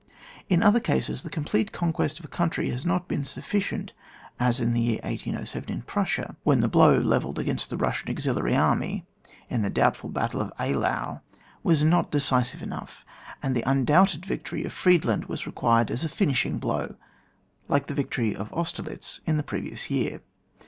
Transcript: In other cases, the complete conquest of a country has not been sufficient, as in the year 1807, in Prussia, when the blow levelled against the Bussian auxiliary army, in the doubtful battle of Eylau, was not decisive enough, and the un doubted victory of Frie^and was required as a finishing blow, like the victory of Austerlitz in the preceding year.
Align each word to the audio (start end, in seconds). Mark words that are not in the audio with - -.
In 0.49 0.63
other 0.63 0.79
cases, 0.79 1.21
the 1.21 1.29
complete 1.29 1.71
conquest 1.71 2.17
of 2.17 2.25
a 2.25 2.27
country 2.27 2.71
has 2.71 2.87
not 2.87 3.07
been 3.07 3.23
sufficient, 3.23 3.93
as 4.39 4.59
in 4.59 4.73
the 4.73 4.81
year 4.81 4.99
1807, 5.03 5.69
in 5.71 5.83
Prussia, 5.83 6.35
when 6.41 6.59
the 6.59 6.67
blow 6.67 6.97
levelled 6.99 7.37
against 7.37 7.69
the 7.69 7.77
Bussian 7.77 8.09
auxiliary 8.09 8.55
army, 8.55 9.05
in 9.47 9.61
the 9.61 9.69
doubtful 9.69 10.09
battle 10.09 10.41
of 10.41 10.51
Eylau, 10.59 11.21
was 11.61 11.83
not 11.83 12.09
decisive 12.09 12.63
enough, 12.63 13.05
and 13.43 13.55
the 13.55 13.63
un 13.65 13.85
doubted 13.85 14.25
victory 14.25 14.63
of 14.65 14.73
Frie^and 14.73 15.27
was 15.27 15.45
required 15.45 15.91
as 15.91 16.03
a 16.03 16.09
finishing 16.09 16.57
blow, 16.57 16.95
like 17.67 17.85
the 17.85 17.93
victory 17.93 18.35
of 18.35 18.51
Austerlitz 18.53 19.21
in 19.27 19.37
the 19.37 19.43
preceding 19.43 19.95
year. 19.95 20.21